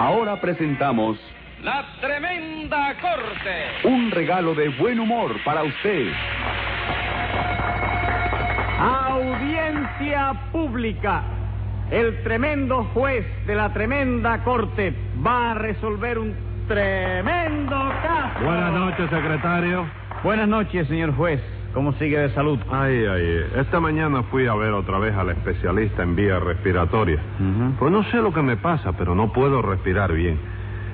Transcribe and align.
Ahora 0.00 0.40
presentamos 0.40 1.18
La 1.62 1.84
Tremenda 2.00 2.96
Corte. 3.02 3.86
un 3.86 4.10
regalo 4.10 4.54
de 4.54 4.70
buen 4.70 4.98
humor 4.98 5.36
para 5.44 5.62
usted. 5.62 6.10
Audiencia 8.80 10.32
pública. 10.52 11.22
El 11.90 12.22
tremendo 12.22 12.84
juez 12.94 13.26
de 13.46 13.54
la 13.54 13.74
tremenda 13.74 14.42
corte 14.42 14.94
va 15.24 15.50
a 15.50 15.54
resolver 15.54 16.18
un 16.18 16.34
tremendo 16.66 17.76
caso. 18.02 18.42
Buenas 18.42 18.72
noches, 18.72 19.10
secretario. 19.10 19.84
Buenas 20.24 20.48
noches, 20.48 20.88
señor 20.88 21.14
juez. 21.14 21.42
¿Cómo 21.72 21.92
sigue 21.94 22.18
de 22.18 22.30
salud? 22.30 22.58
Ay, 22.68 23.04
ay, 23.06 23.44
esta 23.56 23.78
mañana 23.78 24.24
fui 24.24 24.46
a 24.46 24.54
ver 24.54 24.72
otra 24.72 24.98
vez 24.98 25.14
al 25.14 25.30
especialista 25.30 26.02
en 26.02 26.16
vía 26.16 26.40
respiratoria. 26.40 27.20
Pues 27.78 27.92
no 27.92 28.02
sé 28.04 28.16
lo 28.16 28.32
que 28.32 28.42
me 28.42 28.56
pasa, 28.56 28.92
pero 28.92 29.14
no 29.14 29.32
puedo 29.32 29.62
respirar 29.62 30.12
bien. 30.12 30.38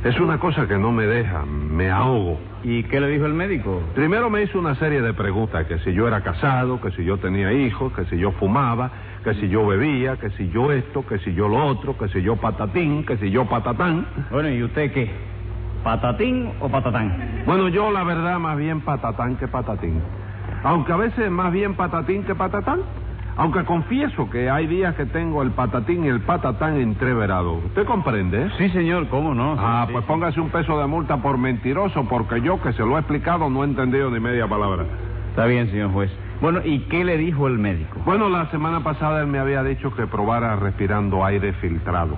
Es 0.04 0.20
una 0.20 0.38
cosa 0.38 0.68
que 0.68 0.76
no 0.76 0.92
me 0.92 1.06
deja, 1.06 1.46
me 1.46 1.90
ahogo. 1.90 2.38
¿Y 2.62 2.82
qué 2.84 3.00
le 3.00 3.08
dijo 3.08 3.24
el 3.24 3.32
médico? 3.32 3.82
Primero 3.94 4.28
me 4.28 4.42
hizo 4.42 4.58
una 4.58 4.74
serie 4.74 5.00
de 5.00 5.14
preguntas, 5.14 5.66
que 5.66 5.78
si 5.78 5.94
yo 5.94 6.06
era 6.06 6.20
casado, 6.20 6.78
que 6.80 6.90
si 6.90 7.04
yo 7.04 7.16
tenía 7.16 7.52
hijos, 7.52 7.92
que 7.94 8.04
si 8.04 8.18
yo 8.18 8.32
fumaba, 8.32 8.90
que 9.24 9.32
si 9.34 9.48
yo 9.48 9.66
bebía, 9.66 10.16
que 10.16 10.28
si 10.30 10.50
yo 10.50 10.72
esto, 10.72 11.06
que 11.06 11.18
si 11.20 11.32
yo 11.32 11.48
lo 11.48 11.64
otro, 11.64 11.96
que 11.96 12.08
si 12.08 12.20
yo 12.20 12.36
patatín, 12.36 13.04
que 13.06 13.16
si 13.16 13.30
yo 13.30 13.46
patatán. 13.46 14.06
Bueno, 14.30 14.50
¿y 14.50 14.62
usted 14.62 14.92
qué? 14.92 15.10
¿Patatín 15.82 16.52
o 16.60 16.68
patatán? 16.68 17.42
Bueno, 17.46 17.68
yo 17.68 17.90
la 17.90 18.04
verdad 18.04 18.38
más 18.38 18.58
bien 18.58 18.82
patatán 18.82 19.36
que 19.36 19.48
patatín. 19.48 20.02
Aunque 20.62 20.92
a 20.92 20.96
veces 20.96 21.30
más 21.30 21.52
bien 21.52 21.74
patatín 21.74 22.24
que 22.24 22.34
patatán. 22.34 22.80
Aunque 23.38 23.64
confieso 23.64 24.30
que 24.30 24.48
hay 24.48 24.66
días 24.66 24.94
que 24.94 25.04
tengo 25.04 25.42
el 25.42 25.50
patatín 25.50 26.04
y 26.04 26.08
el 26.08 26.20
patatán 26.20 26.76
entreverados. 26.80 27.62
¿Usted 27.66 27.84
comprende? 27.84 28.50
Sí, 28.56 28.70
señor, 28.70 29.08
¿cómo 29.08 29.34
no? 29.34 29.56
Ah, 29.58 29.84
Sí, 29.86 29.92
pues 29.92 30.06
póngase 30.06 30.40
un 30.40 30.48
peso 30.48 30.78
de 30.80 30.86
multa 30.86 31.18
por 31.18 31.36
mentiroso, 31.36 32.06
porque 32.08 32.40
yo 32.40 32.60
que 32.62 32.72
se 32.72 32.82
lo 32.82 32.96
he 32.96 33.00
explicado 33.00 33.50
no 33.50 33.62
he 33.62 33.66
entendido 33.66 34.10
ni 34.10 34.20
media 34.20 34.48
palabra. 34.48 34.84
Está 35.30 35.44
bien, 35.44 35.68
señor 35.70 35.92
juez. 35.92 36.10
Bueno, 36.40 36.60
¿y 36.64 36.80
qué 36.88 37.04
le 37.04 37.18
dijo 37.18 37.46
el 37.46 37.58
médico? 37.58 38.00
Bueno, 38.06 38.30
la 38.30 38.46
semana 38.50 38.80
pasada 38.80 39.20
él 39.20 39.26
me 39.26 39.38
había 39.38 39.62
dicho 39.62 39.94
que 39.94 40.06
probara 40.06 40.56
respirando 40.56 41.22
aire 41.22 41.52
filtrado. 41.54 42.16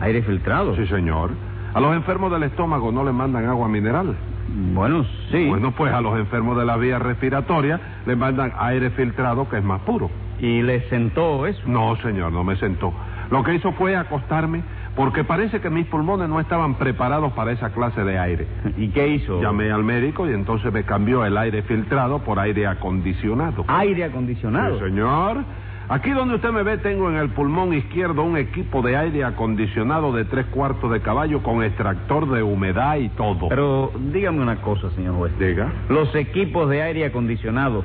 ¿Aire 0.00 0.22
filtrado? 0.22 0.74
Sí, 0.74 0.86
señor. 0.88 1.30
A 1.74 1.80
los 1.80 1.94
enfermos 1.94 2.32
del 2.32 2.42
estómago 2.42 2.90
no 2.90 3.04
le 3.04 3.12
mandan 3.12 3.46
agua 3.46 3.68
mineral. 3.68 4.16
Bueno, 4.48 5.04
sí. 5.30 5.46
Bueno, 5.48 5.72
pues 5.72 5.92
a 5.92 6.00
los 6.00 6.18
enfermos 6.18 6.56
de 6.56 6.64
la 6.64 6.76
vía 6.76 6.98
respiratoria 6.98 7.80
le 8.06 8.16
mandan 8.16 8.52
aire 8.58 8.90
filtrado 8.90 9.48
que 9.48 9.58
es 9.58 9.64
más 9.64 9.80
puro. 9.82 10.10
¿Y 10.38 10.62
le 10.62 10.88
sentó 10.88 11.46
eso? 11.46 11.60
No, 11.66 11.96
señor, 11.96 12.32
no 12.32 12.44
me 12.44 12.56
sentó. 12.56 12.92
Lo 13.30 13.42
que 13.42 13.54
hizo 13.54 13.72
fue 13.72 13.96
acostarme 13.96 14.62
porque 14.94 15.24
parece 15.24 15.60
que 15.60 15.68
mis 15.68 15.86
pulmones 15.86 16.28
no 16.28 16.40
estaban 16.40 16.74
preparados 16.76 17.32
para 17.32 17.52
esa 17.52 17.70
clase 17.70 18.02
de 18.04 18.18
aire. 18.18 18.46
¿Y 18.76 18.88
qué 18.88 19.08
hizo? 19.08 19.40
Llamé 19.40 19.70
al 19.70 19.84
médico 19.84 20.28
y 20.28 20.32
entonces 20.32 20.72
me 20.72 20.84
cambió 20.84 21.24
el 21.24 21.36
aire 21.36 21.62
filtrado 21.62 22.20
por 22.20 22.38
aire 22.38 22.66
acondicionado. 22.66 23.64
¿Aire 23.68 24.04
acondicionado? 24.04 24.78
Sí, 24.78 24.84
señor. 24.84 25.44
Aquí 25.88 26.10
donde 26.10 26.34
usted 26.34 26.50
me 26.50 26.64
ve 26.64 26.78
tengo 26.78 27.08
en 27.08 27.16
el 27.16 27.28
pulmón 27.28 27.72
izquierdo 27.72 28.24
un 28.24 28.36
equipo 28.36 28.82
de 28.82 28.96
aire 28.96 29.22
acondicionado 29.22 30.12
de 30.12 30.24
tres 30.24 30.46
cuartos 30.46 30.90
de 30.90 31.00
caballo 31.00 31.44
con 31.44 31.62
extractor 31.62 32.28
de 32.28 32.42
humedad 32.42 32.96
y 32.96 33.08
todo. 33.10 33.48
Pero 33.48 33.92
dígame 34.12 34.42
una 34.42 34.56
cosa, 34.56 34.90
señor 34.90 35.14
juez. 35.14 35.38
Diga. 35.38 35.72
Los 35.88 36.12
equipos 36.16 36.68
de 36.70 36.82
aire 36.82 37.04
acondicionados 37.04 37.84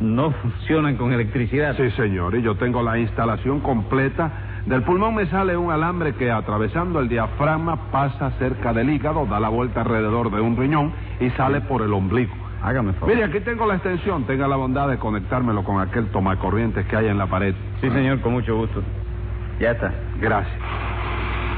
no 0.00 0.32
funcionan 0.32 0.96
con 0.96 1.14
electricidad. 1.14 1.74
Sí, 1.78 1.90
señor, 1.92 2.34
y 2.34 2.42
yo 2.42 2.56
tengo 2.56 2.82
la 2.82 2.98
instalación 2.98 3.60
completa. 3.60 4.30
Del 4.66 4.82
pulmón 4.82 5.14
me 5.14 5.24
sale 5.26 5.56
un 5.56 5.72
alambre 5.72 6.14
que 6.16 6.30
atravesando 6.30 7.00
el 7.00 7.08
diafragma 7.08 7.90
pasa 7.90 8.32
cerca 8.32 8.74
del 8.74 8.90
hígado, 8.90 9.24
da 9.24 9.40
la 9.40 9.48
vuelta 9.48 9.80
alrededor 9.80 10.30
de 10.30 10.42
un 10.42 10.58
riñón 10.58 10.92
y 11.18 11.30
sale 11.30 11.62
por 11.62 11.80
el 11.80 11.94
ombligo. 11.94 12.49
Hágame 12.62 12.92
favor. 12.94 13.08
Mire, 13.14 13.24
aquí 13.24 13.40
tengo 13.40 13.66
la 13.66 13.74
extensión, 13.74 14.24
tenga 14.24 14.46
la 14.46 14.56
bondad 14.56 14.88
de 14.88 14.98
conectármelo 14.98 15.64
con 15.64 15.80
aquel 15.80 16.08
tomacorrientes 16.10 16.86
que 16.86 16.96
hay 16.96 17.08
en 17.08 17.18
la 17.18 17.26
pared. 17.26 17.54
Sí, 17.80 17.90
señor, 17.90 18.20
con 18.20 18.32
mucho 18.32 18.56
gusto. 18.56 18.82
Ya 19.58 19.70
está. 19.72 19.92
Gracias. 20.20 20.54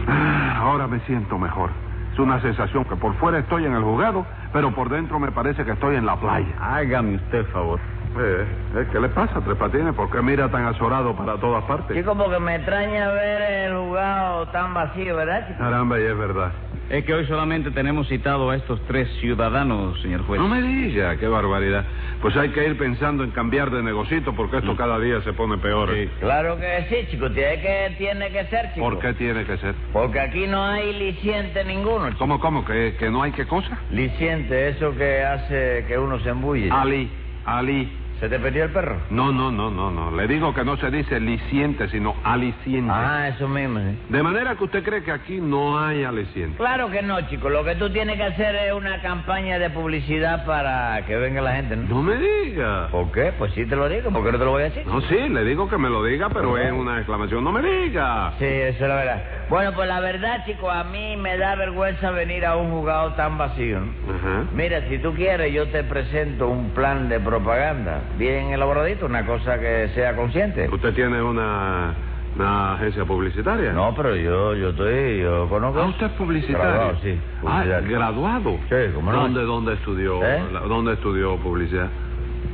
Ah, 0.09 0.59
Ahora 0.61 0.87
me 0.87 1.01
siento 1.01 1.39
mejor. 1.39 1.71
Es 2.13 2.19
una 2.19 2.41
sensación 2.41 2.85
que 2.85 2.95
por 2.97 3.15
fuera 3.15 3.39
estoy 3.39 3.65
en 3.65 3.73
el 3.75 3.83
juzgado, 3.83 4.25
pero 4.53 4.71
por 4.75 4.89
dentro 4.91 5.19
me 5.19 5.33
parece 5.33 5.65
que 5.65 5.73
estoy 5.73 5.97
en 5.97 6.07
la 6.07 6.17
playa. 6.17 6.47
Hágame 6.61 7.17
usted 7.17 7.47
favor. 7.47 7.81
Eh, 8.19 8.47
eh, 8.77 8.89
¿Qué 8.93 9.01
le 9.01 9.09
pasa, 9.09 9.41
Tres 9.41 9.57
Patines? 9.57 9.95
¿Por 9.95 10.11
qué 10.11 10.21
mira 10.21 10.51
tan 10.51 10.67
azorado 10.67 11.17
para 11.17 11.37
todas 11.39 11.65
partes? 11.65 11.97
Chico, 11.97 12.15
porque 12.15 12.39
me 12.39 12.57
extraña 12.57 13.09
ver 13.13 13.43
el 13.71 13.77
jugado 13.77 14.47
tan 14.49 14.75
vacío, 14.75 15.17
¿verdad, 15.17 15.49
chico? 15.49 15.59
Caramba, 15.59 15.99
y 15.99 16.03
es 16.03 16.19
verdad. 16.19 16.53
Es 16.91 17.05
que 17.05 17.15
hoy 17.15 17.27
solamente 17.27 17.71
tenemos 17.71 18.09
citado 18.09 18.51
a 18.51 18.57
estos 18.57 18.81
tres 18.87 19.09
ciudadanos, 19.21 20.01
señor 20.03 20.23
juez. 20.27 20.41
No 20.41 20.49
me 20.49 20.61
diga, 20.61 21.17
qué 21.17 21.27
barbaridad. 21.27 21.85
Pues 22.21 22.37
hay 22.37 22.51
que 22.51 22.67
ir 22.67 22.77
pensando 22.77 23.25
en 23.25 23.31
cambiar 23.31 23.71
de 23.71 23.83
negocito 23.83 24.35
porque 24.35 24.59
esto 24.59 24.77
cada 24.77 24.99
día 24.99 25.21
se 25.23 25.33
pone 25.33 25.59
peor. 25.59 25.91
Sí. 25.95 26.09
Claro 26.21 26.59
que 26.59 26.87
sí, 26.89 27.11
chico. 27.11 27.31
Tiene 27.31 27.61
que, 27.63 27.95
tiene 27.99 28.31
que 28.31 28.45
ser, 28.47 28.75
chico. 28.75 28.91
¿Por 28.91 28.99
qué 28.99 29.15
tiene 29.15 29.45
que 29.45 29.57
ser? 29.59 29.75
Porque 29.93 30.21
aquí 30.21 30.47
no 30.47 30.65
hay 30.65 30.93
liciente 30.93 31.65
ninguno, 31.65 32.09
chico. 32.09 32.19
¿Cómo, 32.19 32.41
cómo? 32.41 32.65
¿Que, 32.65 32.95
que 32.99 33.11
no 33.11 33.23
hay 33.23 33.33
qué 33.33 33.47
cosa? 33.47 33.79
Liciente, 33.91 34.69
eso 34.69 34.95
que 34.97 35.23
hace 35.23 35.85
que 35.89 35.97
uno 35.99 36.21
se 36.21 36.29
embulle. 36.29 36.71
Ali, 36.71 37.11
Ali. 37.45 38.02
¿Se 38.23 38.29
te 38.29 38.39
perdió 38.39 38.63
el 38.63 38.71
perro? 38.71 39.01
No, 39.11 39.33
no, 39.33 39.51
no, 39.51 39.69
no, 39.69 39.91
no. 39.91 40.13
Le 40.13 40.29
digo 40.29 40.55
que 40.55 40.65
no 40.65 40.77
se 40.77 40.93
dice 40.93 41.19
liciente, 41.19 41.89
sino 41.89 42.15
aliciente. 42.23 42.93
Ah, 42.95 43.27
eso 43.27 43.49
mismo, 43.49 43.81
sí. 43.81 43.99
De 44.11 44.23
manera 44.23 44.55
que 44.55 44.63
usted 44.63 44.85
cree 44.85 45.03
que 45.03 45.11
aquí 45.11 45.41
no 45.41 45.77
hay 45.77 46.05
aliciente. 46.05 46.57
Claro 46.57 46.89
que 46.89 47.03
no, 47.03 47.21
chico. 47.23 47.49
Lo 47.51 47.65
que 47.65 47.75
tú 47.75 47.91
tienes 47.91 48.17
que 48.19 48.23
hacer 48.23 48.55
es 48.55 48.75
una 48.75 49.03
campaña 49.03 49.59
de 49.59 49.71
publicidad 49.71 50.47
para 50.47 51.05
que 51.05 51.17
venga 51.17 51.43
la 51.43 51.57
gente, 51.57 51.75
¿no? 51.75 51.89
No 51.89 52.03
me 52.05 52.15
diga. 52.15 52.87
¿Por 52.93 53.11
qué? 53.11 53.33
Pues 53.37 53.55
sí 53.55 53.67
te 53.67 53.75
lo 53.75 53.89
digo. 53.89 54.13
¿Por 54.13 54.25
qué 54.25 54.31
no 54.31 54.39
te 54.39 54.45
lo 54.45 54.53
voy 54.53 54.63
a 54.63 54.65
decir? 54.67 54.87
No, 54.87 55.01
sí, 55.01 55.29
le 55.29 55.45
digo 55.45 55.69
que 55.69 55.79
me 55.79 55.91
lo 55.91 56.05
diga, 56.05 56.29
pero 56.29 56.57
es 56.57 56.71
una 56.71 56.99
exclamación. 56.99 57.43
No 57.43 57.51
me 57.51 57.61
diga. 57.61 58.35
Sí, 58.39 58.45
eso 58.45 58.85
es 58.85 58.89
la 58.89 58.95
verdad. 58.95 59.23
Bueno, 59.51 59.73
pues 59.75 59.89
la 59.89 59.99
verdad, 59.99 60.45
chico, 60.47 60.71
a 60.71 60.85
mí 60.85 61.17
me 61.17 61.37
da 61.39 61.57
vergüenza 61.57 62.13
venir 62.13 62.47
a 62.47 62.55
un 62.55 62.71
jugado 62.71 63.15
tan 63.15 63.37
vacío, 63.37 63.81
¿no? 63.81 64.15
Ajá. 64.15 64.45
Mira, 64.55 64.89
si 64.89 64.99
tú 64.99 65.13
quieres, 65.13 65.53
yo 65.53 65.67
te 65.71 65.83
presento 65.83 66.47
un 66.47 66.71
plan 66.71 67.09
de 67.09 67.19
propaganda 67.19 68.12
bien 68.19 68.53
elaboradito, 68.53 69.07
una 69.07 69.25
cosa 69.27 69.59
que 69.59 69.89
sea 69.95 70.15
consciente. 70.15 70.69
¿Usted 70.73 70.95
tiene 70.95 71.23
una, 71.23 71.95
una 72.37 72.75
agencia 72.75 73.05
publicitaria? 73.05 73.73
No, 73.73 73.95
pero 73.95 74.15
yo, 74.17 74.55
yo 74.55 74.71
estoy, 74.71 75.21
yo 75.21 75.49
conozco. 75.49 75.81
Ah, 75.81 75.87
usted 75.87 76.07
es 76.07 76.13
publicitario. 76.13 76.63
Graduado, 76.73 76.99
sí. 77.03 77.19
Ah, 77.47 77.65
graduado. 77.65 78.59
Sí, 78.69 78.77
¿cómo 78.95 79.13
no? 79.13 79.21
¿Dónde, 79.23 79.43
dónde 79.43 79.73
estudió? 79.75 80.23
¿Eh? 80.25 80.43
la- 80.53 80.61
¿Dónde 80.61 80.93
estudió 80.95 81.37
publicidad? 81.39 81.89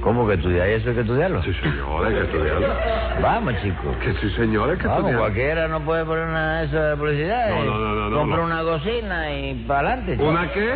¿Cómo 0.01 0.29
que 0.29 0.35
estudiar? 0.35 0.69
¿Eso 0.69 0.91
hay 0.91 0.95
que 0.95 1.01
estudiarlo? 1.01 1.43
Sí, 1.43 1.53
señor, 1.55 2.07
hay 2.07 2.15
que 2.15 2.21
estudiarlo. 2.21 2.69
Vamos, 3.21 3.55
chico. 3.61 3.95
Que 4.01 4.13
sí, 4.15 4.31
señor, 4.37 4.71
hay 4.71 4.77
que 4.79 4.87
Vamos, 4.87 4.99
estudiarlo. 5.01 5.21
cualquiera 5.25 5.67
no 5.69 5.81
puede 5.81 6.05
poner 6.05 6.25
una 6.29 6.61
de 6.61 6.67
esas 6.67 6.91
de 6.91 6.97
publicidad. 6.97 7.51
No, 7.51 7.65
no, 7.65 7.79
no, 7.95 8.11
no, 8.11 8.17
Compra 8.17 8.37
no. 8.39 8.45
una 8.45 8.63
gocina 8.63 9.33
y 9.35 9.55
para 9.67 9.93
adelante. 9.95 10.23
¿Una 10.25 10.53
qué? 10.53 10.75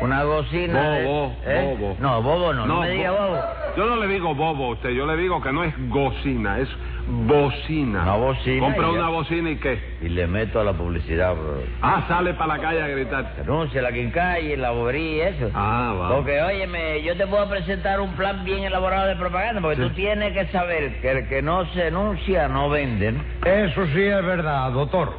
Una 0.00 0.24
gocina. 0.24 0.90
de- 0.90 1.04
Bobo, 1.04 1.36
¿eh? 1.46 1.76
bobo. 1.78 1.96
No, 2.00 2.22
bobo 2.22 2.52
no, 2.52 2.66
no, 2.66 2.80
me 2.80 2.86
bo- 2.88 2.92
diga 2.92 3.10
bobo. 3.12 3.44
Yo 3.76 3.86
no 3.86 3.96
le 3.96 4.06
digo 4.08 4.34
bobo 4.34 4.66
a 4.66 4.68
usted, 4.70 4.90
yo 4.90 5.04
le 5.06 5.16
digo 5.16 5.40
que 5.42 5.52
no 5.52 5.64
es 5.64 5.74
gocina, 5.88 6.58
es 6.60 6.68
bocina. 7.06 8.02
Una 8.02 8.14
bocina 8.16 8.60
Compra 8.66 8.82
ya. 8.86 8.92
una 8.92 9.08
bocina 9.08 9.50
y 9.50 9.56
qué. 9.56 9.96
Y 10.00 10.08
le 10.10 10.26
meto 10.26 10.60
a 10.60 10.64
la 10.64 10.72
publicidad, 10.72 11.34
bro. 11.34 11.62
Ah, 11.82 12.04
sale 12.06 12.34
para 12.34 12.56
la 12.56 12.62
calle 12.62 12.82
a 12.82 12.86
gritar. 12.88 13.32
Anuncia 13.40 13.82
la 13.82 13.92
quincalle, 13.92 14.56
la 14.56 14.70
bobería 14.70 15.30
y 15.30 15.34
eso. 15.34 15.50
Ah, 15.54 15.94
va. 16.00 16.08
Porque, 16.16 16.40
óyeme, 16.42 17.02
yo 17.02 17.16
te 17.16 17.26
puedo 17.26 17.48
presentar 17.48 18.00
un 18.00 18.12
plan 18.14 18.44
bien 18.44 18.64
elaborado 18.64 19.08
de 19.08 19.16
propaganda, 19.16 19.60
porque 19.60 19.76
Sí. 19.76 19.82
tú 19.82 19.90
tienes 19.90 20.32
que 20.34 20.46
saber 20.52 21.00
que 21.00 21.10
el 21.10 21.28
que 21.28 21.42
no 21.42 21.66
se 21.72 21.88
enuncia 21.88 22.46
no 22.48 22.68
vende, 22.70 23.12
¿no? 23.12 23.24
Eso 23.44 23.86
sí 23.86 24.02
es 24.02 24.24
verdad, 24.24 24.70
doctor. 24.72 25.12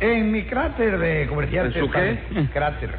En 0.00 0.30
mi 0.30 0.44
cráter 0.44 0.98
de 0.98 1.26
comerciante... 1.26 1.78
¿En 1.78 1.84
su 1.86 1.90
qué? 1.90 2.10
está- 2.12 2.52
Cráter. 2.52 2.90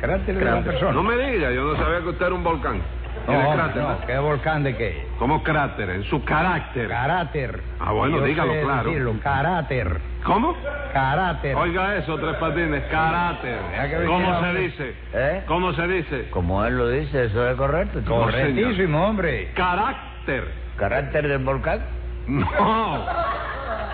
Cráter 0.00 0.38
de 0.38 0.44
la 0.44 0.62
persona. 0.62 0.92
No 0.92 1.02
me 1.02 1.16
diga, 1.16 1.50
yo 1.50 1.64
no 1.64 1.76
sabía 1.76 2.00
que 2.00 2.08
usted 2.08 2.26
era 2.26 2.34
un 2.34 2.42
volcán. 2.44 2.80
No, 3.26 3.34
hombre, 3.34 3.52
cráter, 3.56 3.82
no, 3.82 3.88
¿no? 3.90 4.06
¿Qué 4.06 4.18
volcán 4.18 4.62
de 4.64 4.76
qué? 4.76 5.06
¿Cómo 5.18 5.42
cráter? 5.42 5.90
En 5.90 6.04
su 6.04 6.24
carácter. 6.24 6.88
Caráter. 6.88 7.60
Ah, 7.78 7.92
bueno, 7.92 8.18
Yo 8.18 8.24
dígalo 8.24 8.52
sé 8.54 8.62
claro. 8.62 8.88
decirlo, 8.88 9.14
caráter. 9.22 10.00
¿Cómo? 10.24 10.56
Caráter. 10.94 11.54
Oiga 11.56 11.96
eso, 11.96 12.16
Tres 12.16 12.36
Patines, 12.36 12.84
que 12.84 14.06
¿Cómo 14.06 14.40
se 14.40 14.54
dice? 14.58 14.94
¿Eh? 15.12 15.42
¿Cómo 15.46 15.72
se 15.74 15.86
dice? 15.88 16.30
Como 16.30 16.64
él 16.64 16.78
lo 16.78 16.88
dice, 16.88 17.24
eso 17.24 17.50
es 17.50 17.56
correcto. 17.56 18.00
Correctísimo, 18.06 19.06
hombre. 19.06 19.50
Carácter. 19.54 20.44
Carácter 20.76 21.28
del 21.28 21.44
volcán. 21.44 21.80
No. 22.26 23.04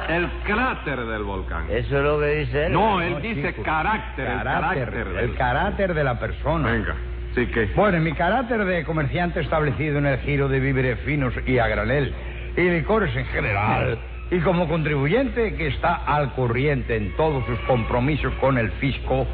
El 0.08 0.28
cráter 0.44 1.00
del 1.06 1.22
volcán. 1.22 1.64
Eso 1.70 1.96
es 1.98 2.02
lo 2.04 2.20
que 2.20 2.26
dice 2.36 2.66
él. 2.66 2.72
No, 2.72 3.00
él 3.00 3.20
dice 3.22 3.50
chico. 3.52 3.62
carácter, 3.62 4.26
el 4.28 4.42
carácter. 4.42 4.94
El 4.94 5.14
del- 5.14 5.34
caráter 5.34 5.94
de 5.94 6.04
la 6.04 6.18
persona. 6.18 6.70
Venga, 6.70 6.94
sí 7.34 7.46
que. 7.46 7.66
Bueno, 7.74 7.96
en 7.98 8.04
mi 8.04 8.12
carácter 8.12 8.64
de 8.64 8.84
comerciante 8.84 9.40
establecido 9.40 9.98
en 9.98 10.06
el 10.06 10.18
giro 10.20 10.48
de 10.48 10.60
víveres 10.60 10.98
finos 11.00 11.32
y 11.46 11.58
a 11.58 11.66
granel 11.68 12.12
y 12.56 12.62
licores 12.70 13.14
en 13.16 13.24
general, 13.26 13.98
Y 14.30 14.38
como 14.40 14.66
contribuyente 14.66 15.54
que 15.54 15.66
está 15.68 15.94
al 16.06 16.32
corriente 16.34 16.96
en 16.96 17.14
todos 17.16 17.44
sus 17.46 17.58
compromisos 17.60 18.32
con 18.40 18.56
el 18.58 18.70
fisco, 18.72 19.26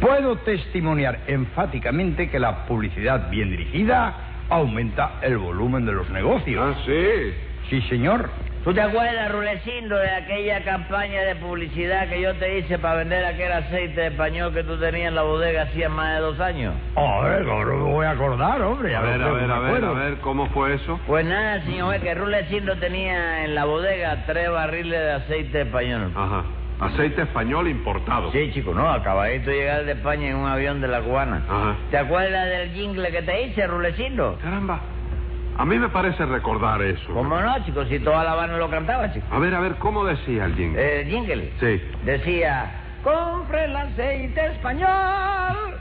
puedo 0.00 0.36
testimoniar 0.36 1.20
enfáticamente 1.26 2.30
que 2.30 2.38
la 2.40 2.64
publicidad 2.66 3.28
bien 3.30 3.50
dirigida 3.50 4.14
aumenta 4.48 5.18
el 5.22 5.36
volumen 5.38 5.84
de 5.84 5.92
los 5.92 6.08
negocios. 6.10 6.74
Ah, 6.76 6.80
sí. 6.86 7.34
Sí, 7.68 7.82
señor. 7.88 8.30
¿Tú 8.64 8.74
te 8.74 8.82
acuerdas, 8.82 9.32
Rulecindo, 9.32 9.96
de 9.96 10.10
aquella 10.10 10.62
campaña 10.62 11.22
de 11.22 11.34
publicidad 11.36 12.10
que 12.10 12.20
yo 12.20 12.34
te 12.34 12.58
hice 12.58 12.78
para 12.78 12.96
vender 12.96 13.24
aquel 13.24 13.50
aceite 13.50 14.08
español 14.08 14.52
que 14.52 14.62
tú 14.64 14.76
tenías 14.78 15.08
en 15.08 15.14
la 15.14 15.22
bodega 15.22 15.62
hacía 15.62 15.88
más 15.88 16.16
de 16.16 16.20
dos 16.20 16.40
años? 16.40 16.74
A 16.94 17.20
ver, 17.24 17.48
ahora 17.48 17.74
me 17.74 17.82
voy 17.84 18.04
a 18.04 18.10
acordar, 18.10 18.60
hombre. 18.60 18.94
A 18.94 19.00
ver, 19.00 19.22
a 19.22 19.30
ver, 19.30 19.50
a 19.50 19.58
ver, 19.60 19.84
a 19.84 19.92
ver, 19.92 20.18
¿cómo 20.18 20.46
fue 20.50 20.74
eso? 20.74 21.00
Pues 21.06 21.24
nada, 21.24 21.62
señor, 21.62 21.94
es 21.94 22.02
que 22.02 22.14
Rulecindo 22.14 22.76
tenía 22.76 23.46
en 23.46 23.54
la 23.54 23.64
bodega 23.64 24.24
tres 24.26 24.50
barriles 24.50 25.00
de 25.00 25.12
aceite 25.12 25.62
español. 25.62 26.12
Ajá. 26.14 26.44
Aceite 26.80 27.22
español 27.22 27.66
importado. 27.66 28.30
Sí, 28.30 28.50
chico, 28.52 28.74
no, 28.74 28.90
acabadito 28.90 29.50
de 29.50 29.56
llegar 29.56 29.84
de 29.86 29.92
España 29.92 30.28
en 30.28 30.36
un 30.36 30.46
avión 30.46 30.82
de 30.82 30.88
la 30.88 31.00
cubana. 31.00 31.42
Ajá. 31.48 31.76
¿Te 31.90 31.96
acuerdas 31.96 32.46
del 32.46 32.72
jingle 32.72 33.10
que 33.10 33.22
te 33.22 33.42
hice, 33.42 33.66
Rulecindo? 33.66 34.38
Caramba. 34.42 34.80
A 35.60 35.64
mí 35.66 35.78
me 35.78 35.90
parece 35.90 36.24
recordar 36.24 36.80
eso. 36.80 37.12
¿Cómo 37.12 37.38
no, 37.38 37.64
chico? 37.66 37.84
Si 37.84 37.98
toda 37.98 38.24
La 38.24 38.32
Habana 38.32 38.56
lo 38.56 38.70
cantaba, 38.70 39.12
chico. 39.12 39.26
A 39.30 39.38
ver, 39.38 39.54
a 39.54 39.60
ver, 39.60 39.74
¿cómo 39.74 40.06
decía 40.06 40.46
el 40.46 40.54
jingle? 40.54 41.02
El 41.02 41.06
jingle. 41.06 41.52
Sí. 41.60 41.82
Decía, 42.02 42.70
compre 43.04 43.66
el 43.66 43.76
aceite 43.76 44.46
español 44.52 45.78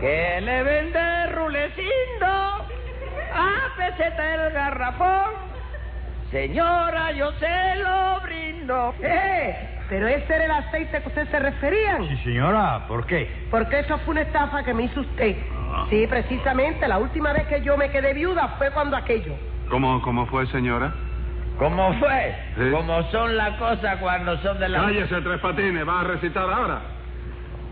que 0.00 0.38
le 0.42 0.62
vende 0.62 1.26
Rulecindo 1.28 2.26
a 2.26 3.74
peseta 3.78 4.34
el 4.34 4.52
garrafón. 4.52 5.32
Señora, 6.30 7.10
yo 7.12 7.32
se 7.40 7.76
lo 7.76 8.20
brindo. 8.20 8.94
¡Eh! 9.00 9.80
Pero 9.88 10.08
ese 10.08 10.34
era 10.34 10.44
el 10.44 10.50
aceite 10.50 11.00
que 11.00 11.08
usted 11.08 11.26
se 11.30 11.38
referían. 11.38 12.06
Sí, 12.06 12.16
señora, 12.18 12.86
¿por 12.86 13.06
qué? 13.06 13.30
Porque 13.50 13.78
eso 13.78 13.96
fue 14.00 14.12
una 14.12 14.22
estafa 14.22 14.62
que 14.62 14.74
me 14.74 14.82
hizo 14.82 15.00
usted. 15.00 15.36
Sí, 15.90 16.06
precisamente. 16.08 16.86
La 16.88 16.98
última 16.98 17.32
vez 17.32 17.46
que 17.46 17.60
yo 17.62 17.76
me 17.76 17.90
quedé 17.90 18.14
viuda 18.14 18.48
fue 18.58 18.70
cuando 18.70 18.96
aquello. 18.96 19.34
¿Cómo, 19.68 20.00
cómo 20.02 20.26
fue, 20.26 20.46
señora? 20.48 20.92
¿Cómo 21.58 21.92
fue? 21.98 22.34
Sí. 22.56 22.70
Como 22.70 23.02
son 23.10 23.36
las 23.36 23.56
cosas 23.58 23.96
cuando 23.98 24.36
son 24.42 24.58
de 24.58 24.68
la... 24.68 24.78
Cállese, 24.80 25.20
Tres 25.22 25.40
Patines, 25.40 25.88
va 25.88 26.00
a 26.00 26.04
recitar 26.04 26.48
ahora. 26.50 26.80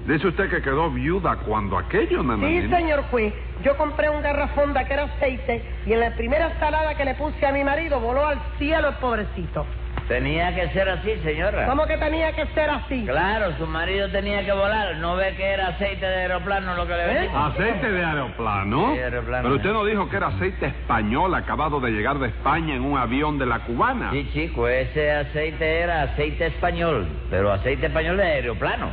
Dice 0.06 0.26
usted 0.28 0.50
que 0.50 0.60
quedó 0.60 0.90
viuda 0.90 1.36
cuando 1.46 1.78
aquello, 1.78 2.20
Sí, 2.20 2.26
nananina. 2.26 2.76
señor 2.76 3.02
juez. 3.10 3.32
Yo 3.62 3.76
compré 3.78 4.10
un 4.10 4.20
garrafón 4.22 4.74
de 4.74 4.80
aquel 4.80 4.98
aceite 5.00 5.64
y 5.86 5.92
en 5.94 6.00
la 6.00 6.10
primera 6.14 6.58
salada 6.58 6.94
que 6.94 7.04
le 7.06 7.14
puse 7.14 7.46
a 7.46 7.52
mi 7.52 7.64
marido 7.64 8.00
voló 8.00 8.26
al 8.26 8.38
cielo 8.58 8.88
el 8.88 8.94
pobrecito. 8.96 9.64
Tenía 10.08 10.54
que 10.54 10.68
ser 10.68 10.88
así, 10.88 11.16
señora. 11.22 11.66
¿Cómo 11.66 11.86
que 11.86 11.96
tenía 11.96 12.32
que 12.32 12.44
ser 12.48 12.68
así? 12.68 13.04
Claro, 13.06 13.56
su 13.56 13.66
marido 13.66 14.10
tenía 14.10 14.44
que 14.44 14.52
volar. 14.52 14.96
¿No 14.96 15.16
ve 15.16 15.34
que 15.34 15.44
era 15.44 15.68
aceite 15.68 16.04
de 16.04 16.16
aeroplano 16.16 16.74
lo 16.74 16.86
que 16.86 16.94
le 16.94 17.06
vendimos? 17.06 17.52
Aceite 17.52 17.90
de 17.90 18.04
aeroplano. 18.04 18.94
Sí, 18.94 19.00
aeroplano. 19.00 19.42
Pero 19.44 19.54
usted 19.56 19.72
no 19.72 19.84
dijo 19.84 20.08
que 20.10 20.16
era 20.16 20.26
aceite 20.26 20.66
español 20.66 21.34
acabado 21.34 21.80
de 21.80 21.90
llegar 21.90 22.18
de 22.18 22.28
España 22.28 22.74
en 22.74 22.82
un 22.82 22.98
avión 22.98 23.38
de 23.38 23.46
la 23.46 23.60
cubana. 23.60 24.10
Sí, 24.10 24.28
chico, 24.32 24.68
ese 24.68 25.10
aceite 25.10 25.80
era 25.80 26.02
aceite 26.02 26.46
español, 26.46 27.08
pero 27.30 27.50
aceite 27.50 27.86
español 27.86 28.18
de 28.18 28.24
aeroplano. 28.24 28.90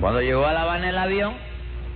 Cuando 0.00 0.20
llegó 0.20 0.46
a 0.46 0.52
La 0.52 0.62
Habana 0.62 0.88
el 0.88 0.98
avión, 0.98 1.34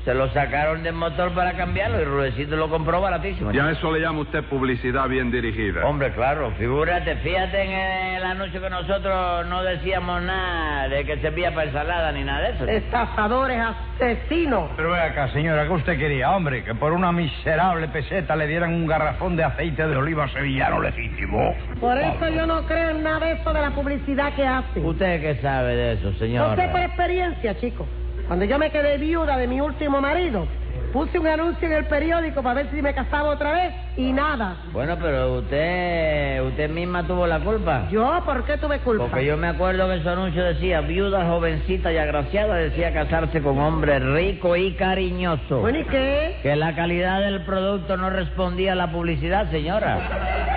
se 0.09 0.15
lo 0.15 0.27
sacaron 0.31 0.83
del 0.83 0.95
motor 0.95 1.33
para 1.35 1.53
cambiarlo 1.53 2.01
y 2.01 2.05
Rudecito 2.07 2.57
lo 2.57 2.71
compró 2.71 2.99
baratísimo. 3.03 3.53
Ya 3.53 3.71
eso 3.71 3.93
le 3.93 4.01
llama 4.01 4.21
usted 4.21 4.43
publicidad 4.45 5.07
bien 5.07 5.31
dirigida. 5.31 5.85
Hombre, 5.85 6.11
claro, 6.15 6.51
figúrate, 6.53 7.15
fíjate 7.17 7.63
en 7.63 8.15
el 8.17 8.23
anuncio 8.25 8.59
que 8.59 8.71
nosotros 8.71 9.47
no 9.49 9.63
decíamos 9.63 10.23
nada 10.23 10.89
de 10.89 11.05
que 11.05 11.19
servía 11.19 11.53
para 11.53 11.67
ensalada 11.67 12.11
ni 12.13 12.25
nada 12.25 12.41
de 12.49 12.55
eso. 12.55 12.65
Estafadores, 12.67 13.61
asesinos. 13.61 14.71
Pero 14.77 14.93
ve 14.93 14.99
acá, 14.99 15.29
señora, 15.29 15.65
¿qué 15.67 15.73
usted 15.75 15.99
quería? 15.99 16.31
Hombre, 16.35 16.65
que 16.65 16.75
por 16.75 16.95
una 16.95 17.13
miserable 17.13 17.87
peseta 17.89 18.35
le 18.35 18.47
dieran 18.47 18.73
un 18.73 18.87
garrafón 18.87 19.37
de 19.37 19.45
aceite 19.45 19.87
de 19.87 19.95
oliva 19.95 20.27
sevillano 20.29 20.81
legítimo. 20.81 21.55
Por 21.81 21.99
eso 21.99 22.31
yo 22.31 22.47
no 22.47 22.63
creo 22.65 22.91
en 22.93 23.03
nada 23.03 23.27
de 23.27 23.33
eso 23.33 23.53
de 23.53 23.61
la 23.61 23.73
publicidad 23.73 24.33
que 24.33 24.47
hacen. 24.47 24.87
¿Usted 24.87 25.21
qué 25.21 25.35
sabe 25.43 25.77
de 25.77 25.93
eso, 25.93 26.13
No 26.13 26.17
señora? 26.19 26.57
sé 26.57 26.67
por 26.73 26.81
experiencia, 26.81 27.59
chicos. 27.61 27.87
Cuando 28.29 28.45
yo 28.45 28.59
me 28.59 28.71
quedé 28.71 28.99
viuda 28.99 29.39
de 29.39 29.47
mi 29.47 29.61
último 29.63 30.03
marido, 30.03 30.47
puse 30.93 31.19
un 31.19 31.27
anuncio 31.27 31.67
en 31.67 31.75
el 31.75 31.85
periódico 31.87 32.43
para 32.43 32.55
ver 32.63 32.71
si 32.71 32.81
me 32.83 32.95
casaba 32.95 33.31
otra 33.31 33.53
vez 33.53 33.75
y 33.97 34.13
nada. 34.13 34.57
Bueno, 34.73 34.97
pero 35.01 35.35
usted, 35.39 36.43
usted 36.47 36.71
misma 36.71 37.07
tuvo 37.07 37.27
la 37.27 37.41
culpa. 37.41 37.89
¿Yo 37.91 38.23
por 38.25 38.45
qué 38.45 38.57
tuve 38.57 38.79
culpa? 38.81 39.05
Porque 39.07 39.25
yo 39.25 39.37
me 39.37 39.49
acuerdo 39.49 39.89
que 39.89 40.03
su 40.03 40.09
anuncio 40.09 40.43
decía, 40.45 40.81
viuda, 40.81 41.27
jovencita 41.27 41.93
y 41.93 41.99
agraciada, 41.99 42.55
decía 42.57 42.93
casarse 42.93 43.43
con 43.43 43.59
hombre 43.59 43.99
rico 43.99 44.57
y 44.57 44.73
cariñoso. 44.75 45.61
Bueno, 45.61 45.81
¿y 45.81 45.85
qué? 45.85 46.37
Que 46.43 46.57
la 46.57 46.75
calidad 46.75 47.21
del 47.21 47.43
producto 47.43 47.97
no 47.97 48.11
respondía 48.11 48.73
a 48.73 48.77
la 48.77 48.91
publicidad, 48.91 49.51
señora. 49.51 49.99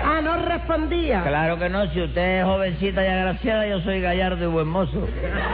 Ah, 0.04 0.20
no 0.22 0.36
respondía. 0.46 1.22
Claro 1.22 1.58
que 1.58 1.68
no, 1.68 1.86
si 1.90 2.00
usted 2.02 2.40
es 2.40 2.44
jovencita 2.44 3.04
y 3.04 3.08
agraciada, 3.08 3.66
yo 3.66 3.80
soy 3.80 4.00
gallardo 4.00 4.44
y 4.44 4.48
buen 4.48 4.68
mozo. 4.68 5.06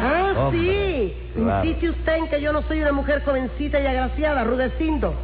Ah, 0.02 0.32
Hombre, 0.36 0.60
sí. 0.60 1.16
claro. 1.34 1.64
Insiste 1.64 1.90
usted 1.90 2.16
en 2.16 2.28
que 2.28 2.40
yo 2.40 2.52
no 2.52 2.62
soy 2.62 2.80
una 2.82 2.92
mujer 2.92 3.22
jovencita 3.24 3.80
y 3.80 3.86
agraciada, 3.86 4.44
Rudecindo. 4.68 5.14